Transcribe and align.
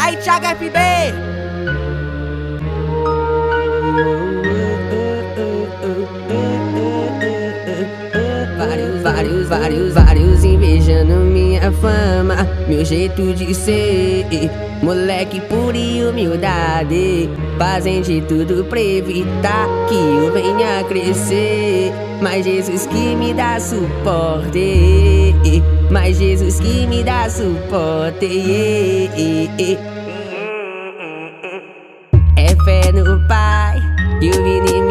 Aí, 0.00 0.16
Thiago 0.16 0.46
FB! 0.46 0.76
Vários, 8.58 9.02
vários, 9.02 9.48
vários, 9.48 9.94
vários 9.94 10.44
invejando 10.44 11.12
minha 11.62 11.72
fama, 11.72 12.48
meu 12.66 12.84
jeito 12.84 13.32
de 13.34 13.54
ser. 13.54 14.26
Moleque 14.82 15.40
e 15.74 16.04
humildade, 16.04 17.30
fazem 17.56 18.02
de 18.02 18.20
tudo 18.22 18.64
pra 18.64 18.80
evitar 18.80 19.68
que 19.88 19.94
eu 19.94 20.32
venha 20.32 20.82
crescer. 20.88 21.92
Mas 22.20 22.44
Jesus 22.44 22.86
que 22.86 23.14
me 23.14 23.32
dá 23.32 23.60
suporte, 23.60 25.32
mas 25.88 26.18
Jesus 26.18 26.58
que 26.58 26.86
me 26.88 27.04
dá 27.04 27.30
suporte. 27.30 28.26
É 32.36 32.48
fé 32.64 32.92
no 32.92 33.28
Pai, 33.28 33.78
e 34.20 34.30
o 34.30 34.46
inimigo 34.46 34.81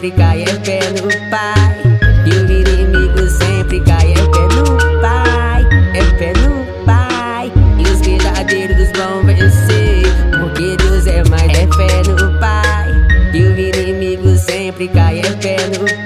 sempre 0.00 0.10
cai. 0.12 0.42
É 0.42 0.46
fé 0.46 0.80
no 0.92 1.30
Pai, 1.30 1.82
e 2.24 2.30
o 2.30 2.50
inimigo 2.50 3.28
sempre 3.28 3.80
cai. 3.80 4.12
É 4.12 4.16
fé 4.16 4.48
no 4.56 5.00
Pai, 5.00 5.66
é 5.94 6.02
fé 6.18 6.32
no 6.40 6.84
Pai. 6.86 7.52
E 7.78 7.82
os 7.82 8.00
verdadeiros 8.00 8.90
vão 8.96 9.22
vencer, 9.24 10.02
porque 10.40 10.76
Deus 10.78 11.06
é 11.06 11.22
mais. 11.28 11.50
É 11.50 11.66
fé 11.66 12.02
no 12.08 12.38
Pai, 12.38 12.88
e 13.34 13.42
o 13.42 13.58
inimigo 13.58 14.36
sempre 14.38 14.88
cai. 14.88 15.20
É 15.20 15.22
fé 15.22 15.56
no 15.66 15.84
Pai, 15.84 15.99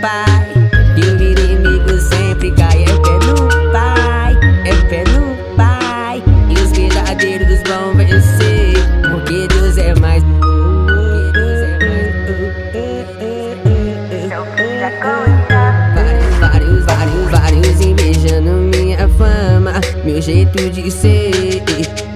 jeito 20.25 20.71
de 20.71 20.91
ser. 20.91 21.63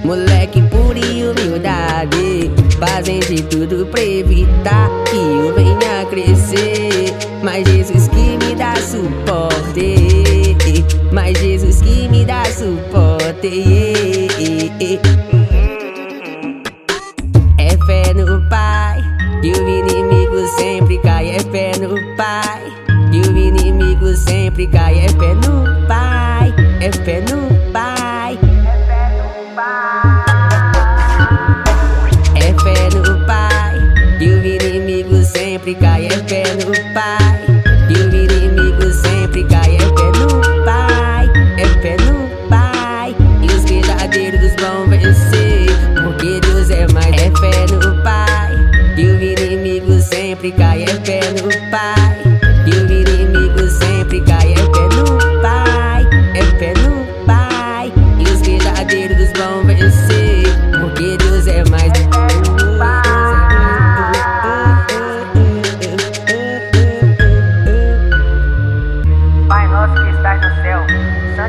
Moleque 0.03 0.61
puro 0.63 0.97
e 0.97 1.23
humildade, 1.23 2.49
fazem 2.79 3.19
de 3.19 3.43
tudo 3.43 3.85
pra 3.85 4.01
evitar 4.01 4.89
que 5.05 5.15
eu 5.15 5.53
venha 5.53 6.05
crescer. 6.09 7.13
Mas 7.43 7.67
Jesus 7.67 8.07
que 8.07 8.37
me 8.43 8.55
dá 8.55 8.75
suporte, 8.77 10.55
mas 11.11 11.37
Jesus 11.37 11.81
que 11.81 12.07
me 12.09 12.25
dá 12.25 12.43
suporte. 12.45 13.63
É 17.59 17.77
fé 17.85 18.13
no 18.15 18.41
Pai, 18.49 19.01
e 19.43 19.51
o 19.51 19.69
inimigo 19.69 20.47
sempre 20.57 20.97
cai. 20.99 21.29
É 21.29 21.39
fé 21.39 21.71
no 21.79 21.95
Pai, 22.15 22.63
e 23.13 23.21
o 23.21 23.37
inimigo 23.37 24.15
sempre 24.15 24.65
cai. 24.65 24.97
É 24.99 25.09
fé 25.09 25.35
no 25.35 25.87
Pai, 25.87 26.51
é 26.81 26.91
fé 26.91 27.21
no 27.21 27.38
verdadeiros 44.09 44.53
vão 44.59 44.87
vencer, 44.87 45.67
porque 46.03 46.39
Deus 46.41 46.69
é 46.69 46.87
mais. 46.91 47.15
É 47.15 47.31
fé 47.39 47.65
no 47.71 48.03
Pai, 48.03 48.53
e 48.97 49.05
o 49.05 49.21
inimigo 49.21 49.99
sempre 50.01 50.51
cai. 50.51 50.83
É 50.83 50.87
fé 50.87 51.19
no 51.41 51.49
Pai, 51.69 52.21
e 52.65 52.71
o 52.71 52.91
inimigo 52.91 53.28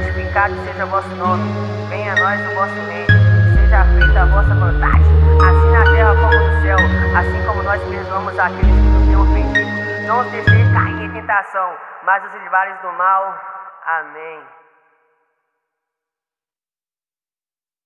santificado 0.00 0.54
seja 0.64 0.86
vosso 0.86 1.08
nome. 1.16 1.44
Venha 1.88 2.12
a 2.12 2.16
nós 2.16 2.40
o 2.40 2.54
vosso 2.54 2.74
reino. 2.88 3.12
Seja 3.54 3.84
feita 3.84 4.22
a 4.22 4.26
vossa 4.26 4.54
vontade, 4.54 5.04
assim 5.46 5.70
na 5.70 5.84
terra 5.84 6.14
como 6.14 6.34
no 6.34 6.62
céu. 6.62 6.78
Assim 7.16 7.46
como 7.46 7.62
nós 7.62 7.82
perdoamos 7.82 8.38
aqueles 8.38 8.74
que 8.74 8.88
nos 8.88 9.06
têm 9.06 9.16
ofendido. 9.16 10.06
Não 10.06 10.20
os 10.20 10.30
deixeis 10.30 10.72
cair 10.72 11.02
em 11.02 11.12
tentação, 11.12 11.74
mas 12.04 12.24
os 12.24 12.32
livrares 12.42 12.80
do 12.80 12.92
mal. 12.92 13.38
Amém. 13.86 14.59